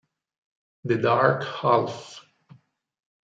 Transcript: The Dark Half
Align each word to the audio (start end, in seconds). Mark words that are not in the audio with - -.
The 0.83 0.97
Dark 0.97 1.43
Half 1.43 2.25